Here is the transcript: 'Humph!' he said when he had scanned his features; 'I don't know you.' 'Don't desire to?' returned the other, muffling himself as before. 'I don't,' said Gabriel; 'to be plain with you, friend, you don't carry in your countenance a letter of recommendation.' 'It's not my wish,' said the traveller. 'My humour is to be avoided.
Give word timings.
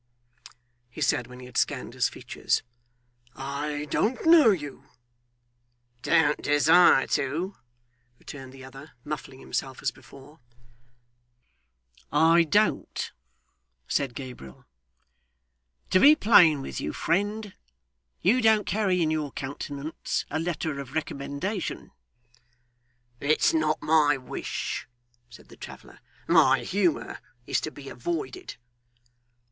'Humph!' 0.45 0.55
he 0.89 0.99
said 1.01 1.27
when 1.27 1.39
he 1.39 1.45
had 1.45 1.57
scanned 1.57 1.93
his 1.93 2.09
features; 2.09 2.63
'I 3.35 3.85
don't 3.91 4.25
know 4.25 4.49
you.' 4.49 4.85
'Don't 6.01 6.41
desire 6.41 7.05
to?' 7.05 7.55
returned 8.17 8.51
the 8.51 8.63
other, 8.65 8.93
muffling 9.03 9.39
himself 9.39 9.79
as 9.83 9.91
before. 9.91 10.39
'I 12.11 12.45
don't,' 12.45 13.11
said 13.87 14.15
Gabriel; 14.15 14.65
'to 15.91 15.99
be 15.99 16.15
plain 16.15 16.63
with 16.63 16.81
you, 16.81 16.93
friend, 16.93 17.53
you 18.23 18.41
don't 18.41 18.65
carry 18.65 19.03
in 19.03 19.11
your 19.11 19.31
countenance 19.31 20.25
a 20.31 20.39
letter 20.39 20.79
of 20.79 20.95
recommendation.' 20.95 21.91
'It's 23.19 23.53
not 23.53 23.79
my 23.83 24.17
wish,' 24.17 24.87
said 25.29 25.49
the 25.49 25.57
traveller. 25.57 25.99
'My 26.27 26.61
humour 26.63 27.19
is 27.45 27.61
to 27.61 27.69
be 27.69 27.87
avoided. 27.87 28.55